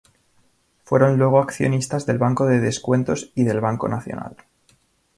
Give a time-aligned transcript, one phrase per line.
[0.83, 4.35] Fueron luego accionistas del Banco de Descuentos y del Banco Nacional.